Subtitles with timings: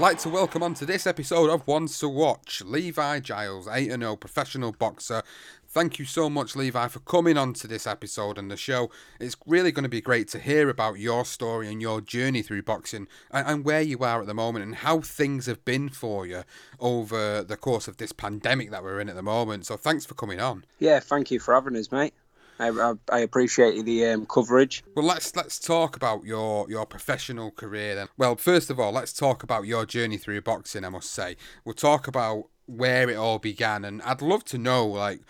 [0.00, 4.72] Like to welcome onto this episode of Ones to Watch Levi Giles, 8 0 professional
[4.72, 5.22] boxer.
[5.68, 8.90] Thank you so much, Levi, for coming on to this episode and the show.
[9.20, 12.62] It's really going to be great to hear about your story and your journey through
[12.62, 16.26] boxing and, and where you are at the moment and how things have been for
[16.26, 16.44] you
[16.80, 19.66] over the course of this pandemic that we're in at the moment.
[19.66, 20.64] So, thanks for coming on.
[20.78, 22.14] Yeah, thank you for having us, mate.
[22.60, 24.84] I, I, appreciate the um, coverage.
[24.94, 28.08] Well, let's let's talk about your your professional career then.
[28.18, 30.84] Well, first of all, let's talk about your journey through boxing.
[30.84, 34.86] I must say, we'll talk about where it all began, and I'd love to know,
[34.86, 35.20] like,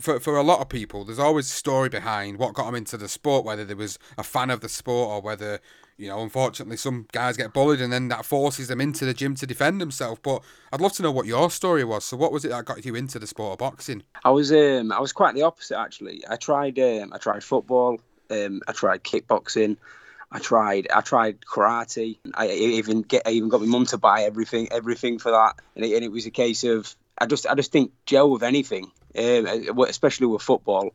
[0.00, 2.96] for for a lot of people, there's always a story behind what got them into
[2.96, 5.60] the sport, whether they was a fan of the sport or whether.
[5.98, 9.34] You know, unfortunately, some guys get bullied, and then that forces them into the gym
[9.34, 10.20] to defend themselves.
[10.22, 12.04] But I'd love to know what your story was.
[12.04, 14.04] So, what was it that got you into the sport of boxing?
[14.24, 16.22] I was um, I was quite the opposite actually.
[16.30, 18.00] I tried um, I tried football,
[18.30, 19.76] um, I tried kickboxing,
[20.30, 22.18] I tried I tried karate.
[22.32, 25.84] I even get I even got my mum to buy everything everything for that, and
[25.84, 28.90] it, and it was a case of I just I just think gel with anything,
[29.16, 30.94] um, especially with football,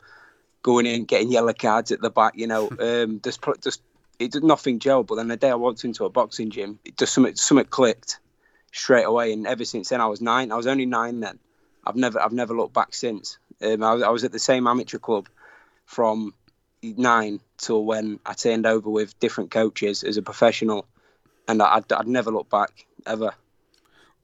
[0.62, 2.34] going in getting yellow cards at the back.
[2.38, 3.82] You know, um, just just
[4.20, 5.04] it did nothing gel.
[5.04, 8.20] But then the day I walked into a boxing gym, it just something something clicked
[8.72, 10.52] straight away, and ever since then I was nine.
[10.52, 11.40] I was only nine then.
[11.86, 13.38] I've never I've never looked back since.
[13.62, 15.30] Um, I, was, I was at the same amateur club
[15.86, 16.34] from
[16.82, 20.86] nine till when I turned over with different coaches as a professional,
[21.48, 23.34] and I, I'd, I'd never looked back ever.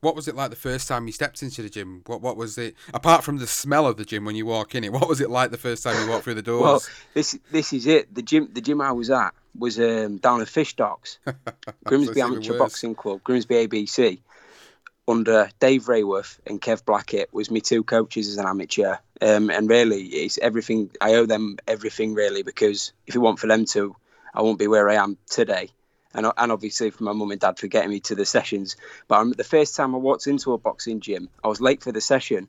[0.01, 2.03] What was it like the first time you stepped into the gym?
[2.05, 4.85] What what was it apart from the smell of the gym when you walk in
[4.85, 4.93] it?
[4.93, 6.61] What was it like the first time you walked through the doors?
[6.61, 6.81] Well,
[7.13, 8.13] this this is it.
[8.15, 11.19] The gym the gym I was at was um, down at Fish Docks,
[11.83, 12.57] Grimsby Amateur.
[12.57, 14.19] Boxing Club, Grimsby ABC,
[15.07, 18.97] under Dave Rayworth and Kev Blackett was me two coaches as an amateur.
[19.21, 20.91] Um, and really, it's everything.
[21.01, 23.95] I owe them everything really because if it weren't for them two,
[24.33, 25.71] I won't be where I am today.
[26.13, 28.75] And, and obviously for my mum and dad for getting me to the sessions.
[29.07, 31.83] But I remember the first time I walked into a boxing gym, I was late
[31.83, 32.47] for the session,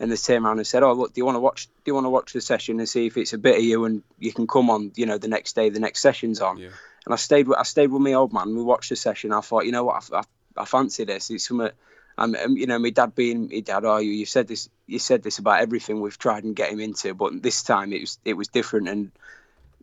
[0.00, 1.66] and they turned around and said, "Oh, look, do you want to watch?
[1.66, 3.84] Do you want to watch the session and see if it's a bit of you,
[3.84, 6.68] and you can come on, you know, the next day, the next session's on." Yeah.
[7.04, 8.54] And I stayed with I stayed with my old man.
[8.54, 9.32] We watched the session.
[9.32, 10.22] I thought, you know what, I, I,
[10.62, 11.30] I fancy this.
[11.30, 11.70] It's something.
[12.16, 13.84] Um, you know, my dad being my dad.
[13.84, 14.68] Oh, you, you said this.
[14.86, 18.00] You said this about everything we've tried and get him into, but this time it
[18.00, 18.88] was it was different.
[18.88, 19.10] And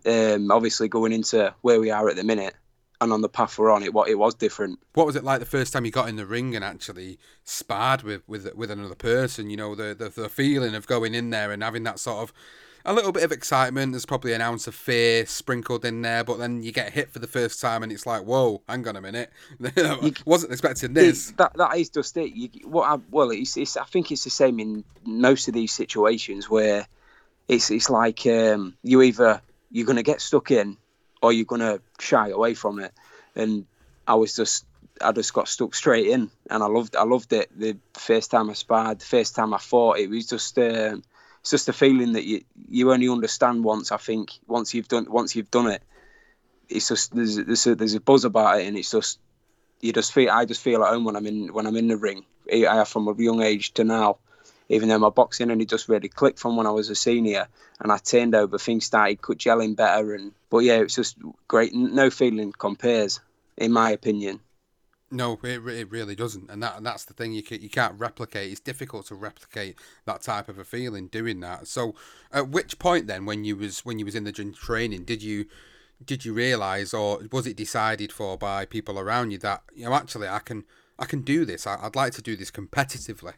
[0.05, 2.55] um, obviously going into where we are at the minute
[3.01, 4.79] and on the path we're on, it what it was different.
[4.93, 8.03] What was it like the first time you got in the ring and actually sparred
[8.03, 9.49] with with, with another person?
[9.49, 12.33] You know, the, the the feeling of going in there and having that sort of
[12.85, 13.91] a little bit of excitement.
[13.91, 17.19] There's probably an ounce of fear sprinkled in there, but then you get hit for
[17.19, 19.31] the first time and it's like, whoa, hang on a minute,
[20.25, 21.31] wasn't expecting this.
[21.31, 22.33] That that is just it.
[22.33, 25.71] You, what I, well, it's, it's I think it's the same in most of these
[25.71, 26.87] situations where
[27.47, 30.77] it's it's like um, you either you're gonna get stuck in
[31.21, 32.93] or you're gonna shy away from it.
[33.35, 33.65] And
[34.07, 34.65] I was just
[35.01, 37.49] I just got stuck straight in, and I loved I loved it.
[37.57, 41.03] The first time I sparred, the first time I fought, it was just um,
[41.41, 43.91] it's just a feeling that you you only understand once.
[43.91, 45.81] I think once you've done once you've done it,
[46.69, 49.19] it's just there's there's a, there's a buzz about it, and it's just
[49.81, 51.97] you just feel I just feel at home when I'm in when I'm in the
[51.97, 52.25] ring.
[52.51, 54.17] I have from a young age to now.
[54.71, 57.47] Even though my boxing only just really clicked from when I was a senior,
[57.81, 61.73] and I turned over, things started gelling better, and but yeah, it's just great.
[61.73, 63.19] No feeling compares,
[63.57, 64.39] in my opinion.
[65.13, 67.99] No, it, it really doesn't, and that and that's the thing you can, you can't
[67.99, 68.49] replicate.
[68.49, 69.75] It's difficult to replicate
[70.05, 71.67] that type of a feeling doing that.
[71.67, 71.93] So,
[72.31, 75.21] at which point then, when you was when you was in the gym training, did
[75.21, 75.47] you
[76.03, 79.93] did you realize, or was it decided for by people around you that you know
[79.93, 80.63] actually I can
[80.97, 81.67] I can do this.
[81.67, 83.33] I, would like to do this competitively.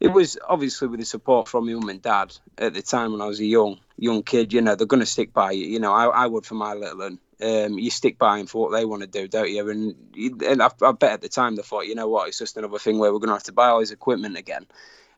[0.00, 3.26] It was obviously with the support from mum and dad at the time when I
[3.26, 4.52] was a young young kid.
[4.52, 5.66] You know they're going to stick by you.
[5.66, 8.62] You know I, I would for my little one um, you stick by them for
[8.62, 9.68] what they want to do, don't you?
[9.70, 12.56] And, and I, I, bet at the time they thought, you know what, it's just
[12.56, 14.66] another thing where we're going to have to buy all his equipment again.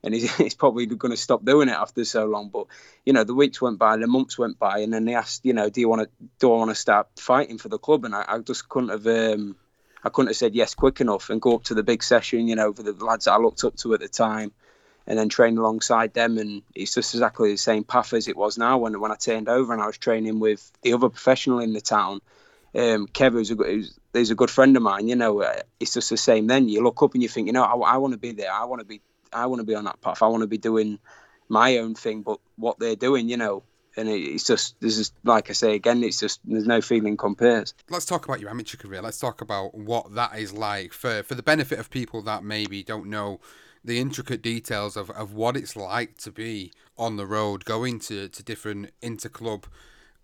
[0.03, 2.51] And he's, he's probably going to stop doing it after so long.
[2.51, 2.67] But
[3.07, 5.55] you know, the weeks went by, the months went by, and then they asked, you
[5.55, 8.05] know, do you want to do I want to start fighting for the club?
[8.05, 9.07] And I, I just couldn't have.
[9.07, 9.57] Um,
[10.03, 12.57] I couldn't have said yes quick enough and go up to the big session, you
[12.57, 14.51] know, for the lads that I looked up to at the time,
[15.11, 16.39] and then train alongside them.
[16.39, 19.49] And it's just exactly the same path as it was now when when I turned
[19.49, 22.21] over and I was training with the other professional in the town.
[22.77, 25.09] Um, Kev, who's a, a good friend of mine.
[25.09, 26.47] You know, uh, it's just the same.
[26.47, 28.53] Then you look up and you think, you know, I, I want to be there.
[28.53, 29.01] I want to be.
[29.33, 30.23] I want to be on that path.
[30.23, 31.01] I want to be doing
[31.49, 33.65] my own thing, but what they're doing, you know,
[33.97, 37.75] and it's just this is like I say again, it's just there's no feeling compares.
[37.89, 39.03] Let's talk about your amateur career.
[39.03, 42.85] Let's talk about what that is like for for the benefit of people that maybe
[42.85, 43.41] don't know
[43.85, 48.29] the intricate details of, of what it's like to be on the road, going to,
[48.29, 49.65] to different interclub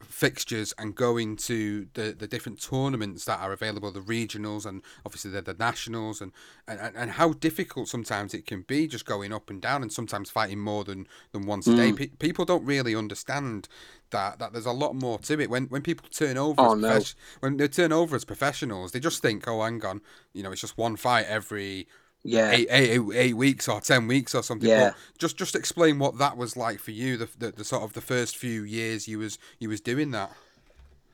[0.03, 5.31] fixtures and going to the, the different tournaments that are available, the regionals and obviously
[5.31, 6.33] the, the nationals, and,
[6.69, 10.29] and, and how difficult sometimes it can be just going up and down and sometimes
[10.29, 11.75] fighting more than, than once mm.
[11.75, 11.93] a day.
[11.93, 12.19] Mm.
[12.19, 13.69] People don't really understand
[14.11, 15.51] that that there's a lot more to it.
[15.51, 17.49] When when people turn over, oh, as no.
[17.49, 20.01] when they turn over as professionals, they just think, oh, hang on,
[20.33, 21.89] you know, it's just one fight every
[22.27, 24.69] yeah, eight, eight, eight weeks or ten weeks or something.
[24.69, 24.91] Yeah.
[24.91, 27.17] But just just explain what that was like for you.
[27.17, 30.33] The, the, the sort of the first few years you was you was doing that.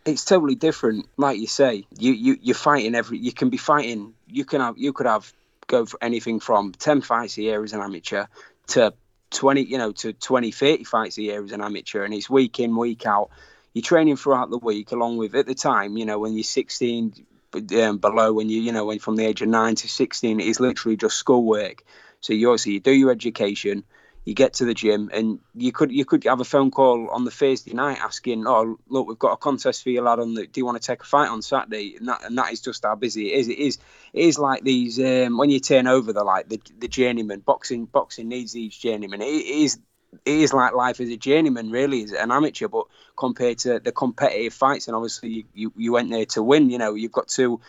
[0.04, 1.86] It's totally different, like you say.
[1.98, 3.18] You you you're fighting every.
[3.18, 4.14] You can be fighting.
[4.26, 5.32] You can have you could have
[5.66, 8.26] go for anything from ten fights a year as an amateur
[8.68, 8.94] to
[9.32, 12.60] 20 you know to 20 30 fights a year as an amateur and it's week
[12.60, 13.30] in week out
[13.72, 17.24] you're training throughout the week along with at the time you know when you're 16
[17.54, 20.46] um, below when you you know when from the age of nine to sixteen it
[20.46, 21.84] is literally just schoolwork.
[22.20, 23.84] So you obviously you do your education,
[24.24, 27.24] you get to the gym, and you could you could have a phone call on
[27.24, 30.20] the Thursday night asking, "Oh, look, we've got a contest for you, lad.
[30.20, 32.52] On the, do you want to take a fight on Saturday?" And that and that
[32.52, 33.48] is just how busy it is.
[33.48, 33.78] It is
[34.12, 37.86] it is like these um, when you turn over the like the the journeyman boxing
[37.86, 39.22] boxing needs these journeymen.
[39.22, 39.78] It is
[40.24, 42.68] it is like life as a journeyman, really, as an amateur.
[42.68, 42.86] But
[43.16, 46.70] compared to the competitive fights, and obviously you, you, you went there to win.
[46.70, 47.60] You know, you've got to.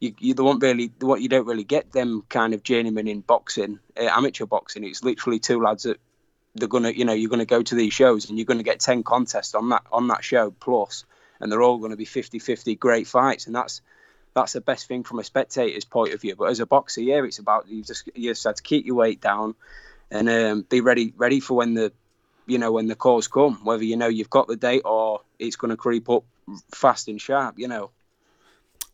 [0.00, 3.80] You, you don't really what you don't really get them kind of journeymen in boxing,
[4.00, 4.84] uh, amateur boxing.
[4.84, 5.98] It's literally two lads that
[6.54, 9.02] they're gonna, you know, you're gonna go to these shows and you're gonna get ten
[9.02, 11.04] contests on that on that show plus,
[11.40, 13.80] and they're all gonna be 50-50 great fights, and that's
[14.34, 16.36] that's the best thing from a spectator's point of view.
[16.36, 18.94] But as a boxer, yeah, it's about you just you just have to keep your
[18.94, 19.56] weight down
[20.10, 21.92] and um, be ready ready for when the
[22.46, 25.56] you know when the calls come, whether you know you've got the date or it's
[25.56, 26.24] going to creep up
[26.74, 27.58] fast and sharp.
[27.58, 27.90] You know.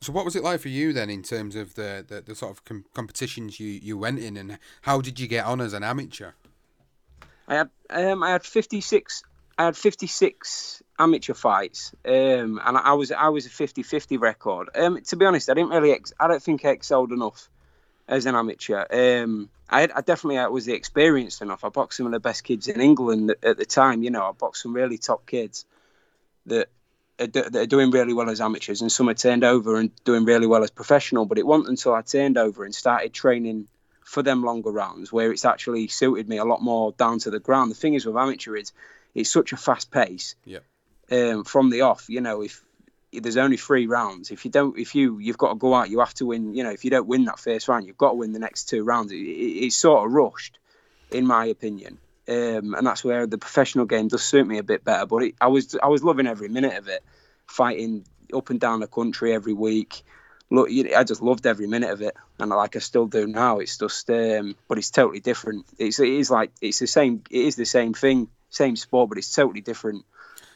[0.01, 2.53] So what was it like for you then, in terms of the the, the sort
[2.53, 5.83] of com- competitions you, you went in, and how did you get on as an
[5.83, 6.33] amateur?
[7.49, 9.23] I had um, I had fifty six
[9.57, 14.71] I had 56 amateur fights, um, and I was I was a 50-50 record.
[14.75, 17.49] Um, to be honest, I didn't really ex- I don't think I excelled enough
[18.09, 18.85] as an amateur.
[18.91, 21.65] Um, I, I definitely I was experienced enough.
[21.65, 24.05] I boxed some of the best kids in England at the time.
[24.05, 25.65] You know, I boxed some really top kids
[26.47, 26.69] that
[27.19, 30.25] are, that are doing really well as amateurs, and some are turned over and doing
[30.25, 31.27] really well as professional.
[31.27, 33.67] But it wasn't until I turned over and started training
[34.05, 37.41] for them longer rounds where it's actually suited me a lot more down to the
[37.41, 37.73] ground.
[37.73, 38.73] The thing is with amateur is
[39.13, 40.37] it's such a fast pace.
[40.45, 40.61] Yeah.
[41.11, 42.63] Um, from the off, you know, if
[43.21, 44.31] there's only three rounds.
[44.31, 46.55] If you don't, if you you've got to go out, you have to win.
[46.55, 48.69] You know, if you don't win that first round, you've got to win the next
[48.69, 49.13] two rounds.
[49.13, 50.59] It, it, it's sort of rushed,
[51.11, 54.85] in my opinion, um, and that's where the professional game does suit me a bit
[54.85, 55.07] better.
[55.07, 57.03] But it, I was I was loving every minute of it,
[57.47, 60.03] fighting up and down the country every week.
[60.51, 63.59] Look, I just loved every minute of it, and like I still do now.
[63.59, 65.67] It's just, um, but it's totally different.
[65.79, 67.23] It's it is like it's the same.
[67.31, 70.05] It is the same thing, same sport, but it's totally different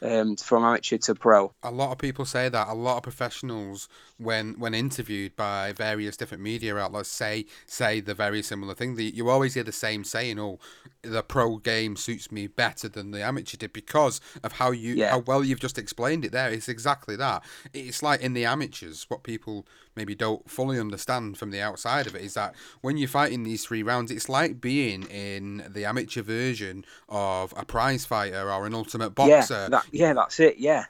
[0.02, 1.52] um, from amateur to pro.
[1.62, 2.68] A lot of people say that.
[2.68, 3.88] A lot of professionals,
[4.18, 8.96] when when interviewed by various different media outlets, say say the very similar thing.
[8.96, 10.58] The, you always hear the same saying, "Oh,
[11.02, 15.10] the pro game suits me better than the amateur did because of how you Yeah.
[15.10, 16.50] how well you've just explained it there.
[16.50, 17.44] It's exactly that.
[17.72, 19.66] It's like in the amateurs, what people
[19.98, 23.64] maybe don't fully understand from the outside of it is that when you're fighting these
[23.64, 28.74] three rounds, it's like being in the amateur version of a prize fighter or an
[28.74, 29.54] ultimate boxer.
[29.54, 30.58] Yeah, that, yeah, that's it.
[30.58, 30.84] Yeah,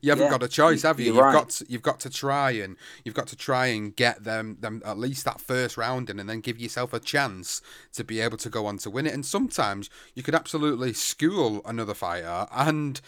[0.00, 1.14] You haven't Yeah, got a choice, have you?
[1.14, 1.32] You've right.
[1.32, 4.82] got to, you've got to try and you've got to try and get them them
[4.84, 8.38] at least that first round in, and then give yourself a chance to be able
[8.38, 9.14] to go on to win it.
[9.14, 13.00] And sometimes you could absolutely school another fighter, and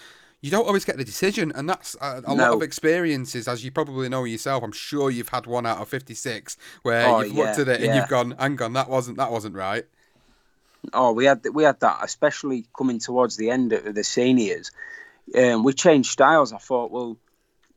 [0.44, 1.52] you don't always get the decision.
[1.54, 4.62] And that's a, a lot of experiences, as you probably know yourself.
[4.62, 7.94] I'm sure you've had one out of 56 where Oh, you've looked at it and
[7.94, 9.86] you've gone, "Hang on, that wasn't that wasn't right."
[10.92, 14.70] Oh, we had we had that, especially coming towards the end of the seniors.
[15.34, 16.52] Um, we changed styles.
[16.52, 17.16] I thought, well,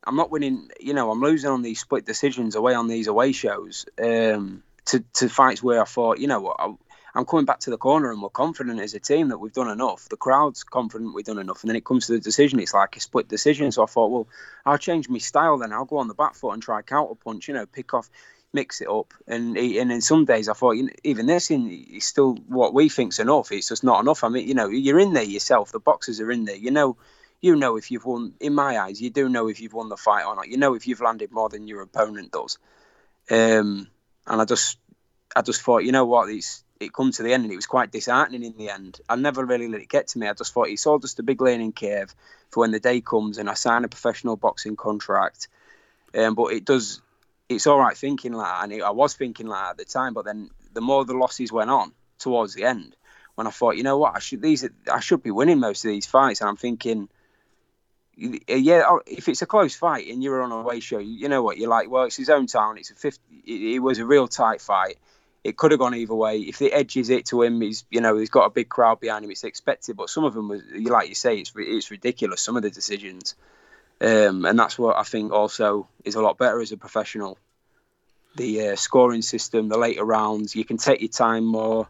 [0.05, 0.67] I'm not winning.
[0.81, 5.05] You know, I'm losing on these split decisions away on these away shows um, to
[5.13, 6.73] to fights where I thought, you know what, I,
[7.15, 9.69] I'm coming back to the corner and we're confident as a team that we've done
[9.69, 10.07] enough.
[10.09, 12.59] The crowd's confident we've done enough, and then it comes to the decision.
[12.59, 13.71] It's like a split decision.
[13.71, 14.27] So I thought, well,
[14.65, 15.57] I'll change my style.
[15.57, 17.47] Then I'll go on the back foot and try counter punch.
[17.47, 18.09] You know, pick off
[18.53, 19.13] mix it up.
[19.27, 22.73] And and in some days, I thought you know, even this in is still what
[22.73, 23.51] we think's enough.
[23.51, 24.23] It's just not enough.
[24.23, 25.71] I mean, you know, you're in there yourself.
[25.71, 26.55] The boxers are in there.
[26.55, 26.97] You know,
[27.41, 28.33] you know if you've won.
[28.39, 30.47] In my eyes, you do know if you've won the fight or not.
[30.47, 32.57] You know if you've landed more than your opponent does.
[33.29, 33.87] Um,
[34.25, 34.77] and I just,
[35.35, 37.65] I just thought, you know what, it's it come to the end and it was
[37.65, 38.99] quite disheartening in the end.
[39.09, 40.27] I never really let it get to me.
[40.27, 42.13] I just thought it's all just a big learning curve
[42.51, 45.47] for when the day comes and I sign a professional boxing contract.
[46.15, 47.01] Um, but it does
[47.49, 50.13] it's all right thinking like and it, I was thinking like at the time.
[50.13, 52.95] But then the more the losses went on towards the end,
[53.35, 55.89] when I thought, you know what, I should these I should be winning most of
[55.89, 57.09] these fights, and I'm thinking,
[58.15, 61.43] yeah, oh, if it's a close fight and you're on a away show, you, know
[61.43, 64.05] what, you're like, well, it's his own town, it's a fifty, it, it was a
[64.05, 64.97] real tight fight.
[65.43, 66.39] It could have gone either way.
[66.39, 69.23] If it edges it to him, he's you know he's got a big crowd behind
[69.23, 69.31] him.
[69.31, 72.41] It's expected, but some of them was like you say, it's it's ridiculous.
[72.41, 73.35] Some of the decisions.
[73.99, 77.37] Um, and that's what I think also is a lot better as a professional.
[78.35, 81.87] The uh, scoring system, the later rounds, you can take your time more.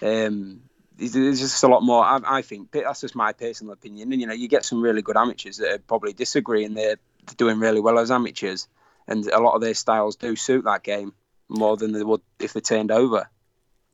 [0.00, 0.62] Um,
[0.96, 2.04] there's- just a lot more.
[2.04, 4.12] I, I think that's just my personal opinion.
[4.12, 6.96] And you know, you get some really good amateurs that probably disagree, and they're
[7.36, 8.68] doing really well as amateurs.
[9.06, 11.12] And a lot of their styles do suit that game
[11.54, 13.28] more than they would if they turned over.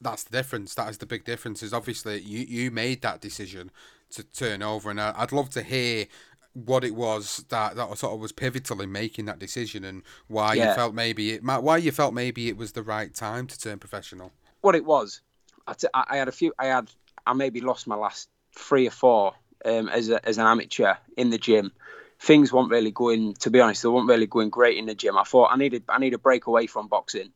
[0.01, 0.75] that's the difference.
[0.75, 1.63] That is the big difference.
[1.63, 3.71] Is obviously you you made that decision
[4.13, 6.07] to turn over, and I'd love to hear
[6.53, 10.55] what it was that that sort of was pivotal in making that decision, and why
[10.55, 13.79] you felt maybe it why you felt maybe it was the right time to turn
[13.79, 14.33] professional.
[14.63, 15.21] what it was,
[15.67, 16.53] I, t- I I had a few.
[16.59, 16.91] I had
[17.27, 21.31] I maybe lost my last three or four um, as a, as an amateur in
[21.31, 21.71] the gym.
[22.19, 23.35] Things weren't really going.
[23.35, 25.17] To be honest, they weren't really going great in the gym.
[25.17, 27.31] I thought I needed I need a break away from boxing.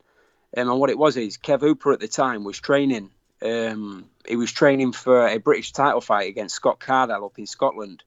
[0.57, 3.11] Um, and what it was is Kev Hooper at the time was training.
[3.43, 8.03] Um, he was training for a British title fight against Scott Cardle up in Scotland.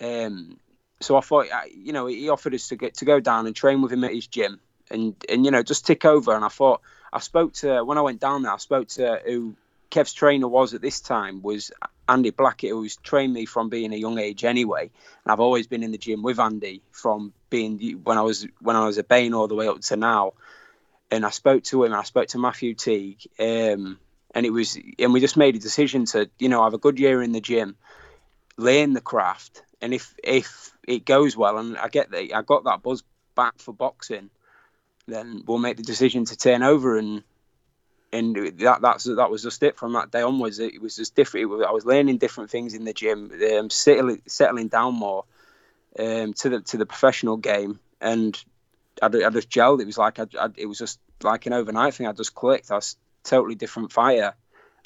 [0.00, 0.58] Um,
[1.00, 3.82] so I thought, you know, he offered us to get to go down and train
[3.82, 4.60] with him at his gym,
[4.90, 6.34] and and you know just tick over.
[6.34, 6.80] And I thought,
[7.12, 9.56] I spoke to when I went down there, I spoke to who
[9.90, 11.70] Kev's trainer was at this time was
[12.08, 14.90] Andy Blackett, who's trained me from being a young age anyway.
[15.24, 18.76] And I've always been in the gym with Andy from being when I was when
[18.76, 20.32] I was a Bane all the way up to now.
[21.10, 23.98] And I spoke to him, I spoke to Matthew Teague, um,
[24.34, 26.98] and it was, and we just made a decision to, you know, have a good
[26.98, 27.76] year in the gym,
[28.56, 32.64] learn the craft, and if if it goes well, and I get that I got
[32.64, 34.30] that buzz back for boxing,
[35.06, 37.22] then we'll make the decision to turn over and
[38.12, 40.58] and that that's that was just it from that day onwards.
[40.58, 41.48] It was just different.
[41.50, 45.24] Was, I was learning different things in the gym, um, settling settling down more
[45.98, 48.42] um, to the to the professional game, and
[49.02, 49.80] I, I just gelled.
[49.80, 52.06] It was like I, I, it was just like an overnight thing.
[52.06, 52.70] I just clicked.
[52.70, 54.34] I was totally different fighter.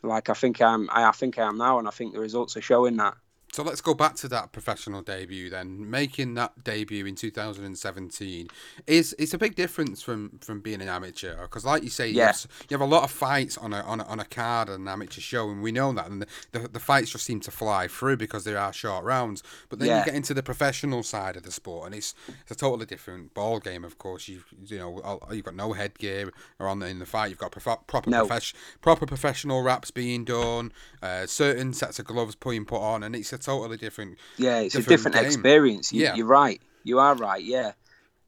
[0.02, 2.56] Like I think I'm, I, I think I am now, and I think the results
[2.56, 3.14] are showing that.
[3.52, 5.90] So let's go back to that professional debut then.
[5.90, 8.48] Making that debut in 2017
[8.86, 12.18] is it's a big difference from from being an amateur because, like you say, you,
[12.18, 12.26] Yeah.
[12.28, 14.82] have, you have a lot of fights on a, on a on a card and
[14.82, 17.50] an amateur show, and we know that, and the, the, the fights just seem to
[17.50, 19.42] fly through because there are short rounds.
[19.68, 22.54] But then you get into the professional side of the sport, and it's it's a
[22.54, 23.84] totally different ball game.
[23.84, 26.30] Of course, you you know you've got no headgear
[26.60, 27.30] or on the, in the fight.
[27.30, 28.26] You've got prof- proper No.
[28.26, 33.16] profes- proper professional wraps being done, uh, certain sets of gloves being put on, and
[33.16, 34.18] it's a totally different.
[34.36, 35.24] Yeah, it's different a different game.
[35.26, 35.92] experience.
[35.92, 36.14] You, Yeah.
[36.14, 36.60] You're right.
[36.84, 37.42] You are right.
[37.42, 37.72] Yeah.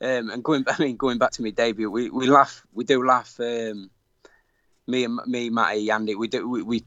[0.01, 2.65] Um, and going, I mean, going back to my debut, we, we laugh.
[2.73, 3.39] We do laugh.
[3.39, 3.91] Um,
[4.87, 6.15] me and me, Matty, Andy.
[6.15, 6.49] We do.
[6.49, 6.85] We we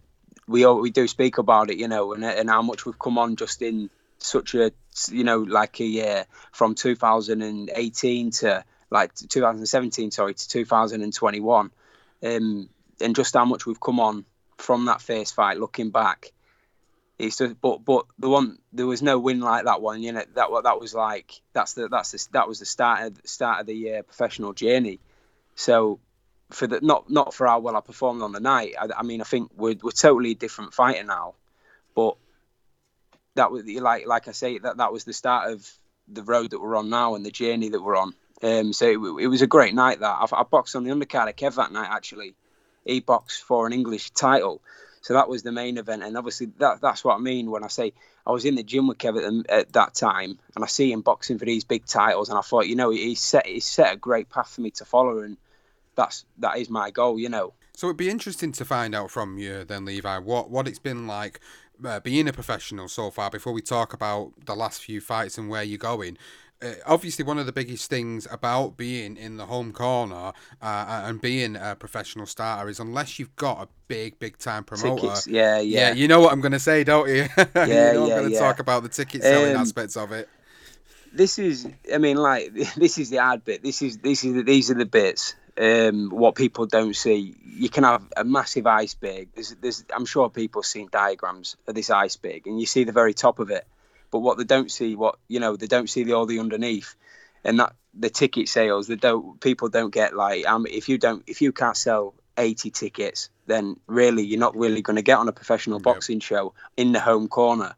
[0.47, 3.17] we, all, we do speak about it, you know, and and how much we've come
[3.17, 4.71] on just in such a
[5.09, 11.71] you know like a year from 2018 to like 2017 sorry to 2021
[12.23, 12.69] um,
[13.01, 14.25] and just how much we've come on
[14.57, 16.31] from that first fight looking back
[17.17, 20.23] it's just but but the one there was no win like that one you know
[20.33, 23.67] that that was like that's the that's the that was the start of start of
[23.67, 24.99] the uh, professional journey
[25.55, 25.99] so
[26.51, 29.21] for the not not for how well I performed on the night I, I mean
[29.21, 31.35] I think we're we're totally different fighter now
[31.95, 32.17] but
[33.35, 35.69] that was like like I say that that was the start of
[36.07, 38.13] the road that we're on now and the journey that we're on.
[38.43, 39.99] Um, so it, it was a great night.
[39.99, 41.89] That I, I, boxed on the undercard of Kev that night.
[41.89, 42.35] Actually,
[42.85, 44.61] he boxed for an English title,
[45.05, 46.01] so that was the main event.
[46.01, 47.93] And obviously, that that's what I mean when I say
[48.25, 51.37] I was in the gym with Kev at, that time, and I see him boxing
[51.37, 54.31] for these big titles, and I thought, you know, he set he set a great
[54.31, 55.37] path for me to follow, and
[55.93, 57.53] that's that is my goal, you know.
[57.75, 61.05] So it'd be interesting to find out from you then, Levi, what what it's been
[61.05, 61.39] like
[61.85, 65.49] uh, being a professional so far before we talk about the last few fights and
[65.49, 66.17] where you're going.
[66.65, 71.21] Uh, obviously, one of the biggest things about being in the home corner uh, and
[71.21, 75.01] being a professional starter is unless you've got a big, big time promoter.
[75.01, 75.27] Tickets.
[75.27, 75.89] Yeah, yeah.
[75.89, 77.27] Yeah, you know what I'm going to say, don't you?
[77.55, 78.39] Yeah, you know yeah, I'm going to yeah.
[78.39, 80.27] talk about the ticket selling Um, aspects of it.
[81.13, 84.43] this is i mean like this is the hard bit this is this is the,
[84.43, 89.29] these are the bits um what people don't see you can have a massive iceberg
[89.33, 92.91] there's, there's i'm sure people have seen diagrams of this iceberg and you see the
[92.91, 93.65] very top of it
[94.11, 96.95] but what they don't see what you know they don't see the all the underneath
[97.43, 101.23] and that the ticket sales they don't people don't get like um, if you don't
[101.27, 105.29] if you can't sell 80 tickets then really you're not really going to get on
[105.29, 107.75] a professional boxing show in the home corner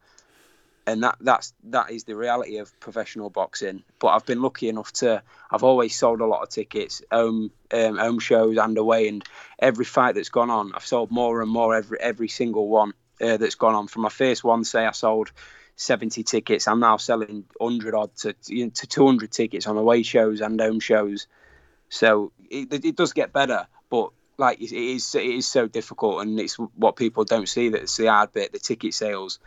[0.88, 3.84] and that that's that is the reality of professional boxing.
[4.00, 7.98] But I've been lucky enough to I've always sold a lot of tickets, home um,
[7.98, 9.24] home shows and away, and
[9.60, 13.36] every fight that's gone on, I've sold more and more every every single one uh,
[13.36, 13.88] that's gone on.
[13.88, 15.32] From my first one, say I sold.
[15.78, 16.68] 70 tickets.
[16.68, 21.28] I'm now selling 100 odd to, to 200 tickets on away shows and home shows.
[21.90, 26.40] So it, it does get better, but like it is, it is so difficult, and
[26.40, 27.70] it's what people don't see.
[27.70, 29.40] That's the hard bit, the ticket sales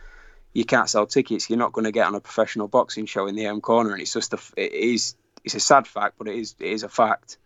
[0.53, 3.35] you can't sell tickets, you're not going to get on a professional boxing show in
[3.35, 6.35] the home corner, and it's just a, it is, it's a sad fact, but it
[6.35, 7.37] is, it is a fact.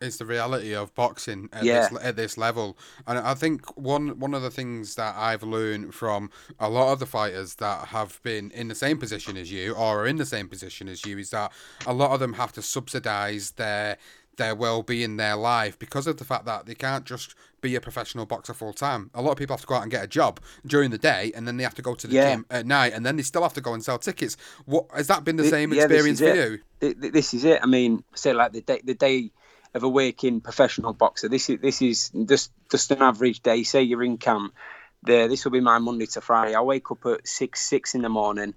[0.00, 1.88] It's the reality of boxing at, Yeah.
[1.90, 5.94] this, at this level, and I think one one of the things that I've learned
[5.94, 9.72] from a lot of the fighters that have been in the same position as you
[9.74, 11.52] or are in the same position as you is that
[11.86, 13.98] a lot of them have to subsidize their
[14.36, 18.24] their well-being, their life, because of the fact that they can't just be a professional
[18.24, 19.10] boxer full time.
[19.12, 21.30] A lot of people have to go out and get a job during the day,
[21.34, 22.30] and then they have to go to the Yeah.
[22.36, 24.38] gym at night, and then they still have to go and sell tickets.
[24.64, 26.60] What has that been the Th- same yeah, experience for you?
[26.80, 27.60] Th- th- This is it.
[27.62, 29.30] I mean, say like the day, the day
[29.74, 31.28] of a working professional boxer.
[31.28, 33.62] This is this is just just an average day.
[33.62, 34.54] Say you're in camp.
[35.02, 36.54] The, this will be my Monday to Friday.
[36.54, 38.54] I wake up at six six in the morning.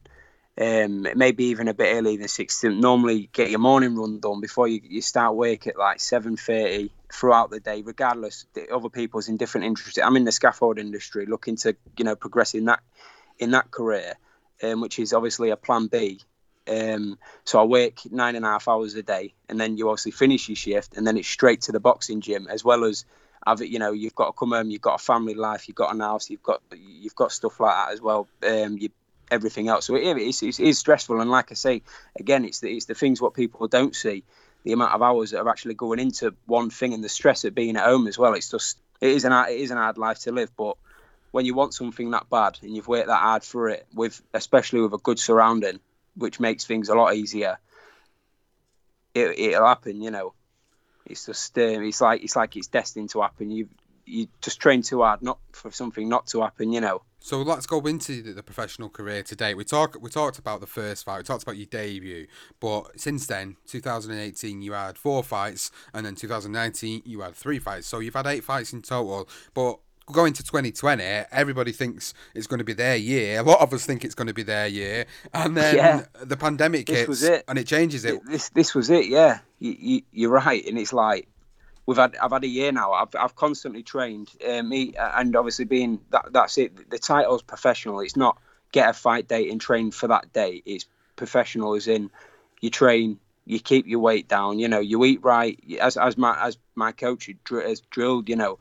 [0.55, 2.63] Um, maybe even a bit earlier than six.
[2.63, 6.91] Normally get your morning run done before you, you start work at like seven thirty
[7.11, 7.81] throughout the day.
[7.81, 9.99] Regardless, the other people's in different interests.
[10.03, 12.81] I'm in the scaffold industry, looking to you know progress in that
[13.39, 14.13] in that career,
[14.61, 16.21] um, which is obviously a plan B.
[16.67, 20.11] Um, so I work nine and a half hours a day, and then you obviously
[20.11, 23.05] finish your shift, and then it's straight to the boxing gym, as well as
[23.45, 23.69] have it.
[23.69, 25.99] You know, you've got to come home, you've got a family life, you've got an
[25.99, 28.27] house, you've got you've got stuff like that as well.
[28.47, 28.89] Um, you
[29.31, 29.87] everything else.
[29.87, 31.81] So it, it's, it's, it's stressful, and like I say,
[32.17, 34.23] again, it's the it's the things what people don't see,
[34.63, 37.55] the amount of hours that are actually going into one thing, and the stress of
[37.55, 38.33] being at home as well.
[38.33, 40.77] It's just it is an it is an hard life to live, but
[41.31, 44.81] when you want something that bad and you've worked that hard for it, with especially
[44.81, 45.79] with a good surrounding,
[46.15, 47.57] which makes things a lot easier,
[49.13, 50.01] it, it'll happen.
[50.01, 50.33] You know,
[51.05, 53.51] it's just um, it's like it's like it's destined to happen.
[53.51, 53.69] You
[54.05, 56.71] you just train too hard not for something not to happen.
[56.71, 57.01] You know.
[57.19, 59.53] So let's go into the, the professional career today.
[59.53, 62.27] We talk we talked about the first fight, we talked about your debut,
[62.59, 67.87] but since then, 2018 you had four fights, and then 2019 you had three fights.
[67.87, 69.29] So you've had eight fights in total.
[69.53, 69.79] But
[70.11, 73.39] going to 2020, everybody thinks it's going to be their year.
[73.39, 76.05] A lot of us think it's going to be their year, and then Yeah.
[76.21, 77.45] the pandemic This hits, it.
[77.47, 78.19] and it changes it.
[78.25, 79.07] This this was it.
[79.07, 81.27] Yeah, you, you, you're right, and it's like
[81.85, 82.91] we've had I've had a year now.
[82.93, 84.29] I've I've constantly trained.
[84.47, 86.89] Um, me and obviously being that that's it.
[86.89, 87.99] The title's professional.
[88.01, 88.37] It's not
[88.71, 90.61] get a fight date and train for that day.
[90.65, 90.85] It's
[91.15, 92.09] professional, as in
[92.59, 94.59] you train, you keep your weight down.
[94.59, 95.57] You know, you eat right.
[95.79, 98.27] As as my as my coach has drilled.
[98.27, 98.59] You know.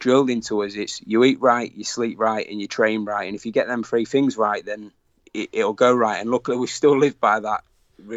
[0.00, 3.26] Drilled into us, it's you eat right, you sleep right, and you train right.
[3.26, 4.90] And if you get them three things right, then
[5.32, 6.20] it, it'll go right.
[6.20, 7.62] And luckily, we still live by that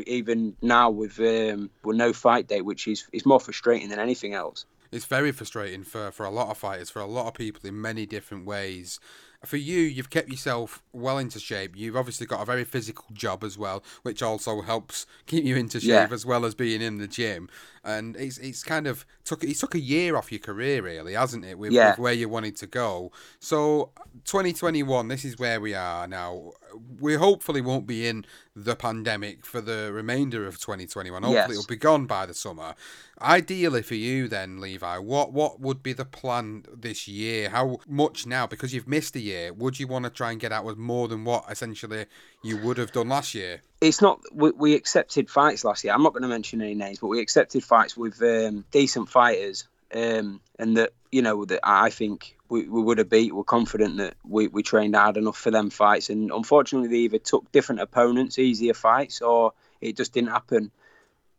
[0.07, 4.33] even now with um, with no fight date, which is is more frustrating than anything
[4.33, 4.65] else.
[4.91, 7.81] It's very frustrating for, for a lot of fighters, for a lot of people in
[7.81, 8.99] many different ways.
[9.43, 11.75] for you, you've kept yourself well into shape.
[11.75, 15.79] You've obviously got a very physical job as well, which also helps keep you into
[15.79, 16.07] shape Yeah.
[16.11, 17.49] as well as being in the gym.
[17.85, 21.43] And it's it's kind of took it took a year off your career, really, hasn't
[21.43, 21.57] it?
[21.59, 21.91] With, Yeah.
[21.91, 23.11] with where you wanted to go.
[23.39, 23.91] So
[24.25, 26.51] 2021, this is where we are now.
[26.99, 31.23] We hopefully won't be in the pandemic for the remainder of 2021.
[31.23, 31.51] Hopefully, Yes.
[31.51, 32.73] it'll be gone by the summer.
[33.21, 37.49] Ideally for you, then, Levi, what what would be the plan this year?
[37.49, 38.47] How much now?
[38.47, 39.53] Because you've missed a year.
[39.53, 42.05] Would you want to try and get out with more than what essentially
[42.43, 43.61] you would have done last year?
[43.83, 45.93] it's not we, we accepted fights last year.
[45.93, 49.67] I'm not going to mention any names, but we accepted fights with um, decent fighters,
[49.93, 53.35] um, and that you know that I think we, we would have beat.
[53.35, 57.17] We're confident that we, we trained hard enough for them fights, and unfortunately they either
[57.17, 59.51] took different opponents, easier fights, or
[59.81, 60.71] it just didn't happen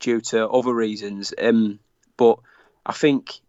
[0.00, 1.32] due to other reasons.
[1.40, 1.78] Um,
[2.18, 2.40] but
[2.84, 3.40] I think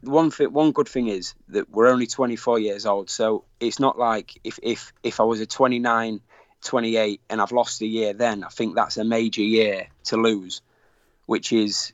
[0.00, 3.98] one thing, one good thing is that we're only 24 years old, so it's not
[3.98, 6.22] like if if if I was a 29
[6.62, 10.60] 28 and I've lost a year then I think that's a major year to lose
[11.26, 11.92] which is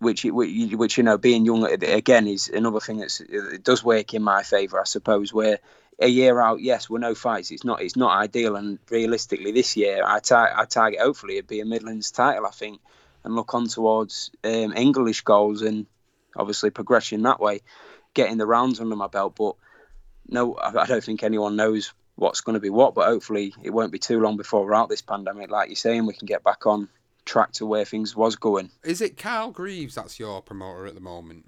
[0.00, 4.22] which which, you know being young again is another thing that's it does work in
[4.22, 5.58] my favor I suppose where
[6.00, 9.76] a year out yes we're no fights it's not it's not ideal and realistically this
[9.76, 12.80] year I, tar- I target hopefully it'd be a Midlands title I think
[13.22, 15.86] and look on towards um, English goals and
[16.36, 17.60] obviously progression that way
[18.12, 19.54] getting the rounds under my belt but
[20.28, 23.70] no I I don't think anyone knows what's going to be what, but hopefully it
[23.70, 25.50] won't be too long before we're out this pandemic.
[25.50, 26.88] Like you're saying, we can get back on
[27.24, 28.70] track to where things was going.
[28.84, 31.46] Is it Carl Greaves that's your promoter at the moment?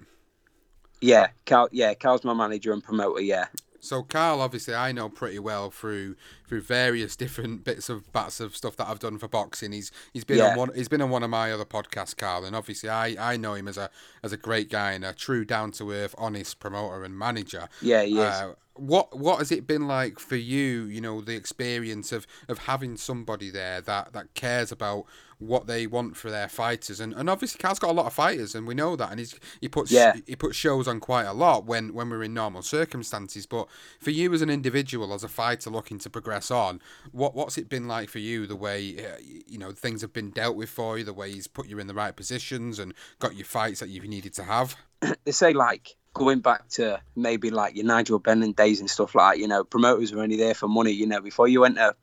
[0.99, 1.69] Yeah, Cal.
[1.71, 3.21] Yeah, Cal's my manager and promoter.
[3.21, 3.45] Yeah,
[3.79, 6.15] So Carl, obviously, I know pretty well through
[6.47, 9.71] through various different bits of bats of stuff that I've done for boxing.
[9.71, 10.51] He's he's been Yeah.
[10.51, 13.37] on one he's been on one of my other podcasts, Carl, and obviously I, I
[13.37, 13.89] know him as a
[14.23, 17.69] as a great guy and a true down to earth, honest promoter and manager.
[17.81, 18.19] Yeah, he is.
[18.19, 20.83] Uh, what what has it been like for you?
[20.83, 25.05] You know, the experience of, of having somebody there that, that cares about
[25.39, 28.55] what they want for their fighters, and, and obviously Carl's got a lot of fighters,
[28.55, 30.15] and we know that, and he's he puts Yeah.
[30.25, 33.45] he puts shows on quite a lot when when we're in normal circumstances.
[33.45, 33.67] But
[33.99, 37.69] for you as an individual, as a fighter looking to progress on, what what's it
[37.69, 38.47] been like for you?
[38.47, 41.47] The way uh, you know things have been dealt with for you, the way he's
[41.47, 44.75] put you in the right positions and got you fights that you've needed to have.
[45.25, 49.35] they say like going back to maybe like your Nigel Bennon days and stuff like
[49.35, 51.95] that, you know, promoters were only there for money, you know, before you went to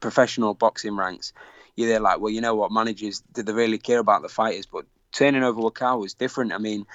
[0.00, 1.32] professional boxing ranks,
[1.80, 4.66] you're there like, well, you know what, managers, did they really care about the fighters?
[4.66, 6.52] But turning over with Carl was different.
[6.52, 6.86] I mean,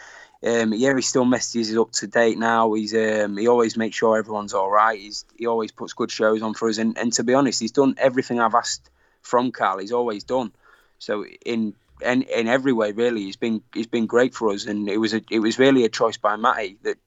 [0.45, 2.73] um, yeah, he still messages up to date now.
[2.73, 4.99] He's um, he always makes sure everyone's all right.
[4.99, 7.71] He's he always puts good shows on for us, and, and to be honest, he's
[7.71, 8.89] done everything I've asked
[9.21, 9.79] from Carl.
[9.79, 10.51] He's always done.
[10.99, 14.87] So in in, in every way, really, he's been he's been great for us, and
[14.89, 16.97] it was a it was really a choice by Matty that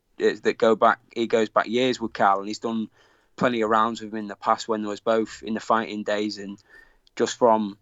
[0.43, 0.99] that go back.
[1.15, 2.89] He goes back years with Carl, and he's done
[3.37, 6.03] plenty of rounds with him in the past when there was both in the fighting
[6.03, 6.59] days, and
[7.19, 7.77] just from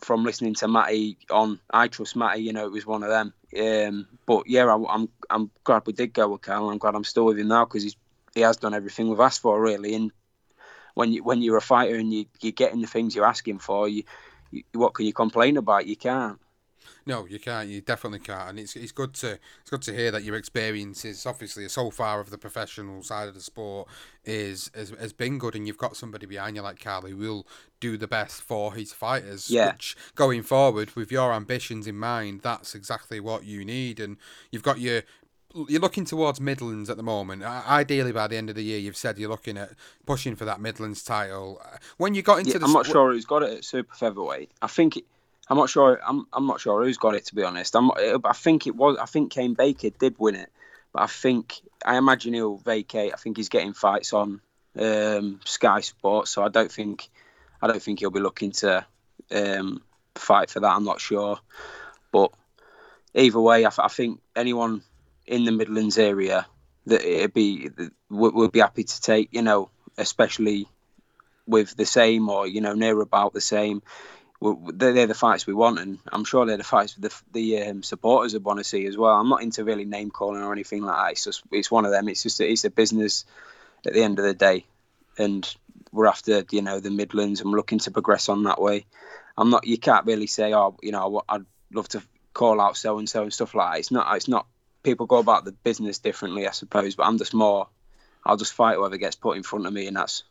[0.00, 3.32] from listening to Matty on I Trust Matty, you know, it was one of them.
[3.58, 6.70] Um, but yeah, I, I'm I'm glad we did go with Carl.
[6.70, 7.96] I'm glad I'm still with him now because
[8.34, 9.94] he has done everything we've asked for, really.
[9.94, 10.12] And
[10.94, 13.88] when you when you're a fighter and you you're getting the things you're asking for,
[13.88, 14.04] you,
[14.50, 15.86] you what can you complain about?
[15.86, 16.38] You can't.
[17.06, 17.68] No, you can't.
[17.68, 21.26] You definitely can't, and it's it's good to it's good to hear that your experiences,
[21.26, 23.88] obviously, so far of the professional side of the sport,
[24.24, 27.46] is has, has been good, and you've got somebody behind you like Carl who will
[27.80, 29.50] do the best for his fighters.
[29.50, 29.72] Yeah.
[29.72, 34.16] Which going forward with your ambitions in mind, that's exactly what you need, and
[34.50, 35.02] you've got your.
[35.68, 37.42] You're looking towards Midlands at the moment.
[37.42, 39.72] Ideally, by the end of the year, you've said you're looking at
[40.06, 41.60] pushing for that Midlands title.
[41.98, 44.50] When you got into Yeah, the, I'm not sure who's got it at super featherweight.
[44.62, 45.04] I think it,
[45.52, 46.00] I'm not sure.
[46.02, 47.76] I'm I'm not sure who's got it to be honest.
[47.76, 47.90] I'm
[48.24, 48.96] I think it was.
[48.96, 50.48] I think Kane Baker did win it,
[50.94, 53.12] but I think I imagine he'll vacate.
[53.12, 54.40] I think he's getting fights on
[54.78, 57.10] um, Sky Sports, so I don't think
[57.60, 58.86] I don't think he'll be looking to
[59.30, 59.82] um,
[60.14, 60.74] fight for that.
[60.74, 61.38] I'm not sure,
[62.12, 62.32] but
[63.12, 64.80] either way, I, I think anyone
[65.26, 66.46] in the Midlands area
[66.86, 67.68] that it'd be
[68.08, 69.28] would, would be happy to take.
[69.32, 70.66] You know, especially
[71.46, 73.82] with the same or you know near about the same.
[74.42, 78.32] They're the fights we want, and I'm sure they're the fights the the um, supporters
[78.32, 79.12] would want to see as well.
[79.12, 81.12] I'm not into really name calling or anything like that.
[81.12, 82.08] It's just it's one of them.
[82.08, 83.24] It's just it's a business
[83.86, 84.66] at the end of the day,
[85.16, 85.48] and
[85.92, 88.86] we're after you know the Midlands, and we're looking to progress on that way.
[89.36, 89.66] I'm not.
[89.66, 92.02] You can't really say, oh, you know, I'd love to
[92.34, 93.78] call out so and so and stuff like that.
[93.78, 94.16] It's not.
[94.16, 94.46] It's not.
[94.82, 96.96] People go about the business differently, I suppose.
[96.96, 97.68] But I'm just more.
[98.24, 100.24] I'll just fight whoever gets put in front of me, and that's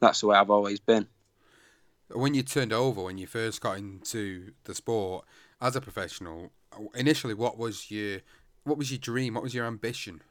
[0.00, 1.06] that's the way I've always been.
[2.12, 5.24] When you turned over when you first got into the sport
[5.60, 6.50] as a professional
[6.94, 8.20] initially what was your
[8.64, 10.22] what was your dream what was your ambition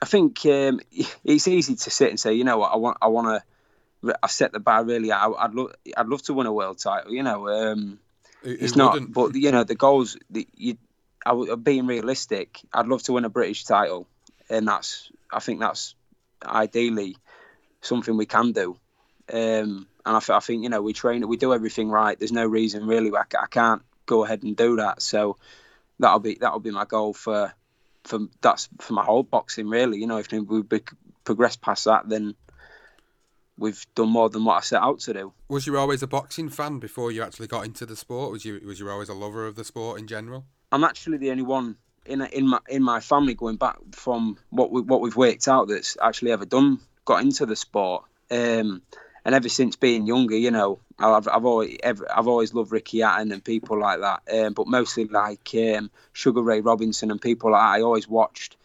[0.00, 0.80] I think um,
[1.24, 3.42] it's easy to sit and say, you know what, I want, I want
[4.02, 5.12] to, I set the bar really.
[5.12, 7.12] I, would love, I'd love to win a world title.
[7.12, 7.98] You know, um,
[8.42, 9.12] it's not, wouldn't?
[9.12, 10.16] but you know, the goals.
[10.30, 10.78] The, you,
[11.26, 14.06] I, being realistic, I'd love to win a British title,
[14.48, 15.94] and that's, I think that's
[16.42, 17.18] ideally
[17.82, 18.78] something we can do.
[19.32, 22.18] Um, and I, I, think you know we train, we do everything right.
[22.18, 25.02] There's no reason really I, I can't go ahead and do that.
[25.02, 25.36] So
[25.98, 27.52] that'll be that'll be my goal for
[28.04, 29.98] for that's for my whole boxing really.
[29.98, 30.62] You know, if we
[31.24, 32.34] progress past that, then
[33.56, 35.32] we've done more than what I set out to do.
[35.48, 38.32] Was you always a boxing fan before you actually got into the sport?
[38.32, 40.46] Was you was you always a lover of the sport in general?
[40.72, 44.72] I'm actually the only one in in my in my family going back from what
[44.72, 48.04] we what we've worked out that's actually ever done got into the sport.
[48.30, 48.82] Um,
[49.24, 53.00] and ever since being younger, you know, I've, I've always ever, I've always loved Ricky
[53.00, 57.52] Hatton and people like that, um, but mostly like um, Sugar Ray Robinson and people
[57.52, 57.62] like.
[57.62, 58.56] I always watched,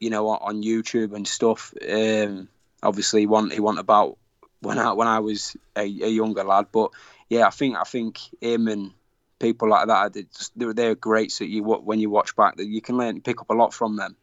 [0.00, 1.74] you know, on YouTube and stuff.
[1.88, 2.48] Um,
[2.82, 4.18] obviously, one he want about
[4.60, 6.90] when I when I was a, a, younger lad, but
[7.28, 8.92] yeah, I think I think him and
[9.38, 10.16] people like that,
[10.56, 11.32] they're, they're great.
[11.32, 13.96] So you when you watch back, that you can learn pick up a lot from
[13.96, 14.16] them.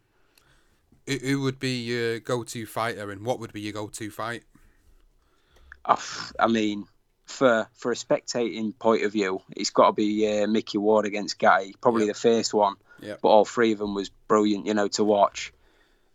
[1.07, 4.43] Who would be your go-to fighter, and what would be your go-to fight?
[5.85, 6.85] I mean,
[7.25, 11.39] for for a spectating point of view, it's got to be uh, Mickey Ward against
[11.39, 12.15] Gatti, probably yep.
[12.15, 12.75] the first one.
[13.01, 13.19] Yep.
[13.21, 15.53] But all three of them was brilliant, you know, to watch.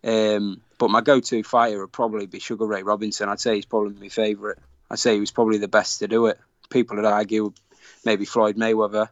[0.02, 3.28] Um, but my go-to fighter would probably be Sugar Ray Robinson.
[3.28, 4.56] I'd say he's probably my favourite.
[4.90, 6.40] I'd say he was probably the best to do it.
[6.70, 7.52] People would argue
[8.04, 9.10] maybe Floyd Mayweather.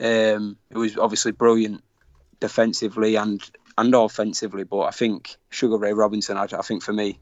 [0.00, 1.84] Um, it was obviously brilliant
[2.40, 3.40] defensively and
[3.78, 6.36] and offensively, but I think Sugar Ray Robinson.
[6.36, 7.18] I, I think for me,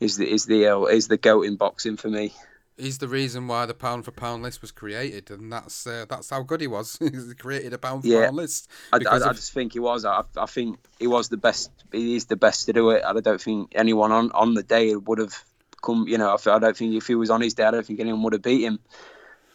[0.00, 2.32] is the is the uh, is the goat in boxing for me.
[2.76, 6.30] He's the reason why the pound for pound list was created, and that's uh, that's
[6.30, 6.98] how good he was.
[7.00, 8.24] he created a pound for yeah.
[8.24, 8.70] pound list.
[8.92, 9.22] I, I, of...
[9.22, 10.06] I, just think he was.
[10.06, 11.70] I, I think he was the best.
[11.92, 13.04] He is the best to do it.
[13.04, 15.44] I don't think anyone on, on the day would have
[15.82, 16.08] come.
[16.08, 18.22] You know, I don't think if he was on his day, I don't think anyone
[18.22, 18.80] would have beat him.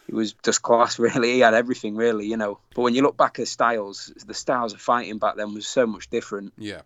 [0.06, 1.32] He was just class, really.
[1.32, 2.26] He had everything, really.
[2.26, 2.60] You know.
[2.76, 5.84] But when you look back at styles, the styles of fighting back then was so
[5.84, 6.52] much different.
[6.56, 6.82] Yeah.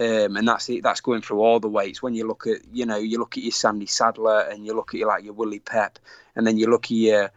[0.00, 0.82] Um, and that's it.
[0.82, 2.02] That's going through all the weights.
[2.02, 4.94] When you look at, you know, you look at your Sandy Saddler, and you look
[4.94, 5.98] at your like your Willie Pep,
[6.34, 7.30] and then you look at your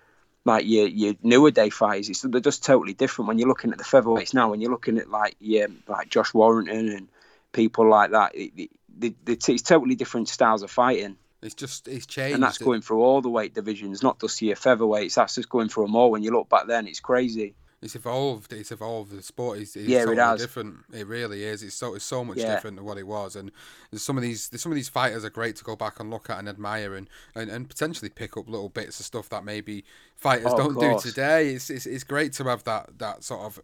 [0.45, 2.09] like your your newer day fighters.
[2.09, 3.27] It's they're just totally different.
[3.27, 6.33] When you're looking at the featherweights now, when you're looking at like yeah, like Josh
[6.33, 7.07] Warrington and
[7.51, 8.69] people like that, it, it,
[9.01, 11.17] it, it's totally different styles of fighting.
[11.41, 14.55] It's just it's changed, and that's going through all the weight divisions, not just your
[14.55, 15.15] featherweights.
[15.15, 16.09] That's just going through them all.
[16.09, 18.53] When you look back then, it's crazy it's evolved.
[18.53, 19.11] It's evolved.
[19.11, 20.41] The sport is, is yeah, totally it has.
[20.41, 20.77] different.
[20.91, 21.61] It really is.
[21.61, 22.55] It's so it's so much yeah.
[22.55, 23.35] different than what it was.
[23.35, 23.51] And
[23.93, 26.39] some of these some of these fighters are great to go back and look at
[26.39, 29.85] and admire and, and, and potentially pick up little bits of stuff that maybe
[30.15, 31.49] fighters oh, don't do today.
[31.49, 33.59] It's, it's it's great to have that that sort of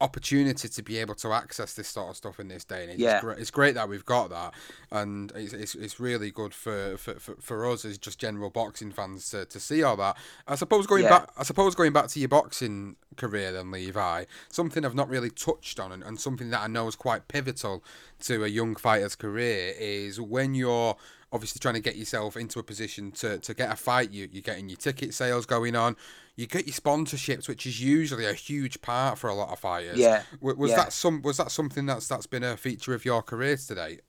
[0.00, 2.98] opportunity to be able to access this sort of stuff in this day and age.
[2.98, 3.16] Yeah.
[3.16, 4.54] It's, great, it's great that we've got that,
[4.90, 8.92] and it's, it's, it's really good for, for, for, for, us as just general boxing
[8.92, 10.16] fans to, to see all that.
[10.46, 11.10] I suppose going yeah.
[11.10, 15.30] back, I suppose going back to your boxing career then, Levi, something I've not really
[15.30, 17.82] touched on, and, and something that I know is quite pivotal
[18.20, 20.96] to a young fighter's career is when you're
[21.32, 24.42] obviously trying to get yourself into a position to, to get a fight, you, you're
[24.42, 25.96] getting your ticket sales going on
[26.38, 29.98] you get your sponsorships, which is usually a huge part for a lot of fighters.
[29.98, 30.22] Yeah.
[30.40, 30.76] Was yeah.
[30.76, 31.20] that some?
[31.22, 34.02] Was that something that's that's been a feature of your career to date?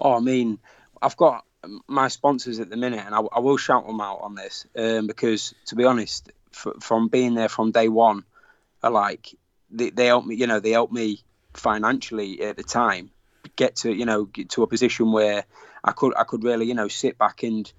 [0.00, 0.58] Oh, I mean,
[1.00, 1.44] I've got
[1.86, 5.06] my sponsors at the minute, and I, I will shout them out on this um,
[5.06, 8.24] because, to be honest, f- from being there from day one,
[8.82, 9.32] I like
[9.70, 10.34] they, they helped me.
[10.34, 11.22] You know, they helped me
[11.54, 13.10] financially at the time
[13.56, 15.44] get to you know get to a position where
[15.82, 17.70] I could I could really you know sit back and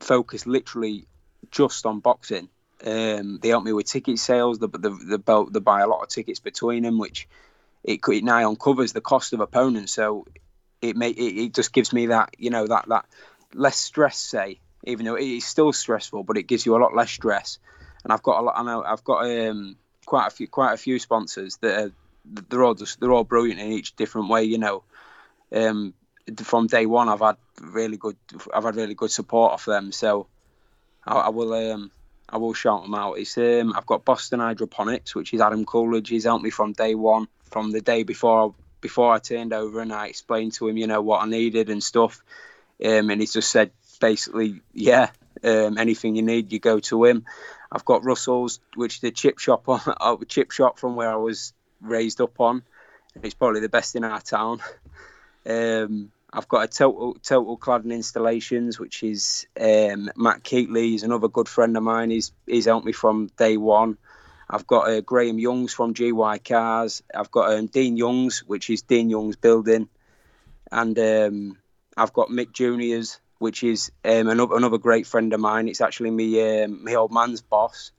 [0.00, 1.06] focus literally
[1.50, 2.48] just on boxing
[2.84, 4.58] um, they help me with ticket sales.
[4.58, 7.28] The the the belt they buy a lot of tickets between them, which
[7.82, 9.92] it it now uncovers the cost of opponents.
[9.92, 10.26] So
[10.82, 13.06] it may it, it just gives me that you know that that
[13.54, 14.18] less stress.
[14.18, 17.58] Say even though it is still stressful, but it gives you a lot less stress.
[18.04, 18.54] And I've got a lot.
[18.58, 21.92] I know I've got um, quite a few quite a few sponsors that are
[22.48, 24.44] they're all just they're all brilliant in each different way.
[24.44, 24.82] You know,
[25.52, 25.94] um,
[26.38, 28.16] from day one I've had really good
[28.52, 29.92] I've had really good support of them.
[29.92, 30.26] So
[31.04, 31.90] I, I will um,
[32.28, 33.18] I will shout them out.
[33.18, 36.08] It's um, I've got Boston Hydroponics, which is Adam Coolidge.
[36.08, 39.92] He's helped me from day one, from the day before before I turned over, and
[39.92, 42.22] I explained to him, you know, what I needed and stuff.
[42.84, 45.10] Um, and he's just said basically, yeah,
[45.42, 47.24] um, anything you need, you go to him.
[47.70, 51.52] I've got Russell's, which the chip shop on uh, chip shop from where I was
[51.80, 52.62] raised up on.
[53.22, 54.60] It's probably the best in our town.
[55.48, 60.90] Um, I've got a total total cladding installations, which is um, Matt Keatley.
[60.90, 62.10] He's another good friend of mine.
[62.10, 63.96] He's he's helped me from day one.
[64.48, 67.02] I've got uh, Graham Youngs from GY Cars.
[67.14, 69.88] I've got um, Dean Youngs, which is Dean Youngs Building,
[70.70, 71.58] and um,
[71.96, 75.68] I've got Mick Juniors, which is um, another, another great friend of mine.
[75.68, 77.92] It's actually me um, my old man's boss.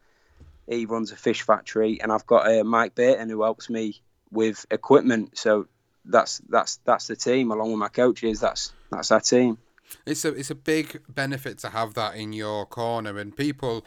[0.68, 4.02] He runs a fish factory, and I've got uh, Mike Burton who helps me
[4.32, 5.38] with equipment.
[5.38, 5.68] So
[6.06, 8.40] that's that's that's the team along with my coaches.
[8.40, 9.58] That's that's our team.
[10.06, 13.86] It's a it's a big benefit to have that in your corner, and people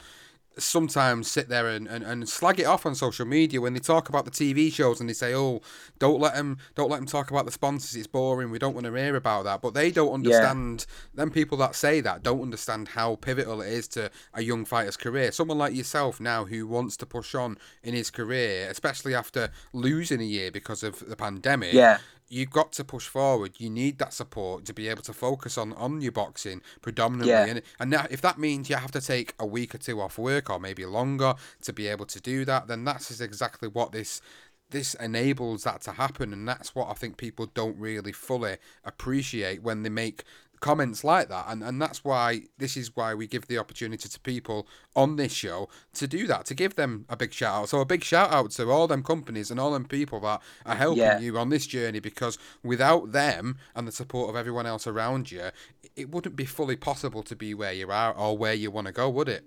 [0.61, 4.09] sometimes sit there and, and, and slag it off on social media when they talk
[4.09, 5.61] about the TV shows and they say, "Oh,
[5.99, 7.97] don't let them don't let them talk about the sponsors.
[7.97, 8.51] It's boring.
[8.51, 10.87] We don't want to hear about that." But they don't understand.
[10.89, 11.21] Yeah.
[11.21, 14.97] Them people that say that don't understand how pivotal it is to a young fighter's
[14.97, 15.33] career.
[15.33, 20.21] Someone like yourself now who wants to push on in his career, especially after losing
[20.21, 21.73] a year because of the pandemic.
[21.73, 21.99] Yeah
[22.31, 23.53] you've got to push forward.
[23.59, 27.33] You need that support to be able to focus on, on your boxing predominantly.
[27.33, 27.47] Yeah.
[27.47, 30.17] And, and that, if that means you have to take a week or two off
[30.17, 34.23] work or maybe longer to be able to do that, then that's exactly what this
[34.71, 39.65] this enables that to happen and that's what I think people don't really fully appreciate
[39.65, 40.23] when they make
[40.61, 44.21] comments like that and and that's why this is why we give the opportunity to
[44.21, 47.81] people on this show to do that to give them a big shout out so
[47.81, 50.99] a big shout out to all them companies and all them people that are helping
[51.03, 51.19] Yeah.
[51.19, 55.49] you on this journey because without them and the support of everyone else around you
[55.97, 58.93] it wouldn't be fully possible to be where you are or where you want to
[58.93, 59.45] go would it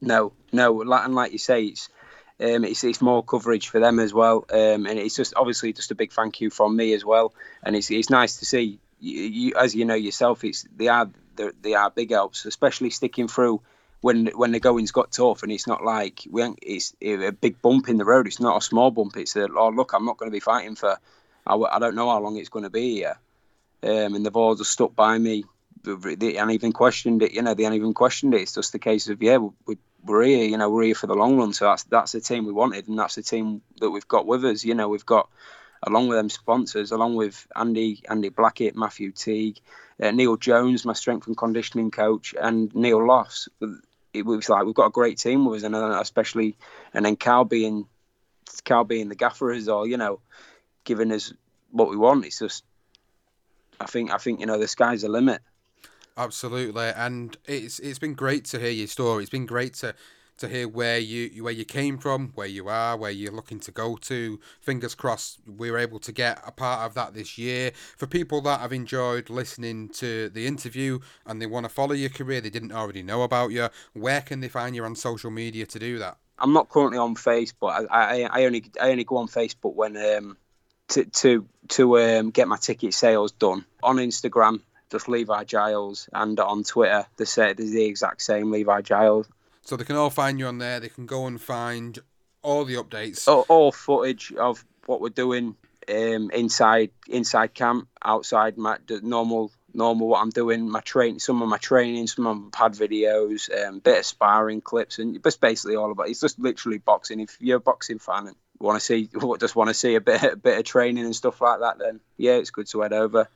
[0.00, 1.88] No, no, like- and like you say, it's
[2.40, 5.92] um, it's it's more coverage for them as well, um, and it's just obviously just
[5.92, 9.22] a big thank you from me as well, and it's it's nice to see you,
[9.22, 13.60] you as you know yourself, it's they are they're- big helps, especially sticking through
[14.00, 17.88] when when the going's got tough, and it's not like we it's a big bump
[17.88, 18.26] in the road.
[18.26, 19.16] It's not a small bump.
[19.16, 20.98] It's a oh look, I'm not going to be fighting for
[21.46, 23.18] I, I don't know how long it's going to be here,
[23.82, 25.44] um, and they've all just stuck by me.
[25.84, 27.54] They haven't even questioned it, you know.
[27.54, 28.42] They haven't even questioned it.
[28.42, 31.14] It's just the case of yeah, we, we're here, you know, we're here for the
[31.14, 31.52] long run.
[31.52, 34.44] So that's that's the team we wanted, and that's the team that we've got with
[34.44, 34.64] us.
[34.64, 35.28] You know, we've got
[35.82, 39.58] along with them sponsors, along with Andy Andy Blackett, Matthew Teague,
[40.00, 43.48] uh, Neil Jones, my strength and conditioning coach, and Neil Loss.
[44.12, 46.56] It was like we've got a great team with us, and uh, especially,
[46.94, 47.86] and then Cal being
[48.64, 49.86] Cal being the gaffer as well.
[49.86, 50.20] You know,
[50.84, 51.32] giving us
[51.70, 52.26] what we want.
[52.26, 52.64] It's just,
[53.80, 55.40] I think I think you know the sky's the limit.
[56.16, 59.22] Absolutely, and it's it's been great to hear your story.
[59.22, 59.94] It's been great to
[60.42, 63.70] to hear where you where you came from, where you are, where you're looking to
[63.70, 64.40] go to.
[64.60, 67.70] Fingers crossed, we're able to get a part of that this year.
[67.96, 72.10] For people that have enjoyed listening to the interview and they want to follow your
[72.10, 73.68] career, they didn't already know about you.
[73.92, 76.18] Where can they find you on social media to do that?
[76.38, 77.86] I'm not currently on Facebook.
[77.88, 80.36] I, I, I only I only go on Facebook when um
[80.88, 83.64] to to to um get my ticket sales done.
[83.80, 89.28] On Instagram, just Levi Giles, and on Twitter, the the exact same Levi Giles.
[89.62, 90.80] So they can all find you on there.
[90.80, 91.98] They can go and find
[92.42, 93.26] all the updates.
[93.28, 95.56] All, all footage of what we're doing
[95.88, 101.48] um inside inside camp, outside my normal normal what I'm doing, my train, some of
[101.48, 105.76] my training, some of my pad videos, um, bit of sparring clips, and just basically
[105.76, 106.08] all about.
[106.08, 107.20] It's just literally boxing.
[107.20, 109.08] If you're a boxing fan and want to see,
[109.40, 112.00] just want to see a bit, a bit of training and stuff like that, then
[112.16, 113.28] yeah, it's good to head over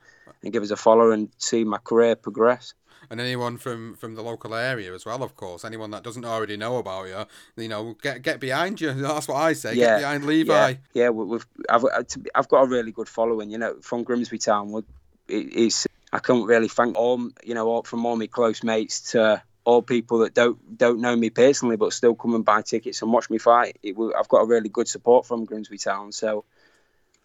[0.42, 2.74] and give us a follow and see my career progress.
[3.10, 5.64] And anyone from from the local area as well, of course.
[5.64, 8.92] Anyone that doesn't already know about you, you know, get get behind you.
[8.94, 9.74] That's what I say.
[9.74, 10.52] Yeah, Get behind Levi.
[10.52, 12.02] Yeah, yeah we- we've I've uh,
[12.34, 13.50] I've got a really good following.
[13.50, 14.84] You know, from Grimsby Town,
[15.28, 19.12] it, it's I can't really thank all you know all, from all my close mates
[19.12, 23.02] to all people that don't don't know me personally, but still come and buy tickets
[23.02, 23.78] and watch me fight.
[23.82, 26.44] It, I've got a really good support from Grimsby Town, so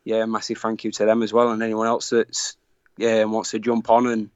[0.03, 2.57] yeah, massive thank you to them as well, and anyone else that's
[2.97, 4.29] yeah wants to jump on and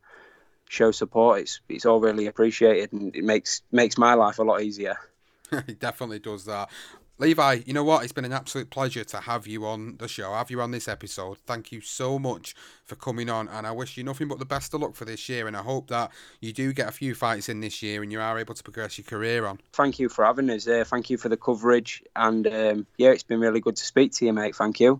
[0.69, 1.41] show support.
[1.41, 4.97] It's it's all really appreciated, and it makes makes my life a lot easier.
[5.67, 6.69] he definitely does that.
[7.17, 8.03] Levi, you know what?
[8.03, 10.89] It's been an absolute pleasure to have you on the show, have you on this
[10.89, 11.37] episode.
[11.45, 14.73] Thank you so much for coming on, and I wish you nothing but the best
[14.73, 15.47] of luck for this year.
[15.47, 18.19] And I hope that you do get a few fights in this year and you
[18.19, 19.59] are able to progress your career on.
[19.71, 20.67] Thank you for having us.
[20.67, 24.11] Uh, thank you for the coverage, and um, yeah, it's been really good to speak
[24.13, 24.57] to you, mate.
[24.57, 24.99] Thank you.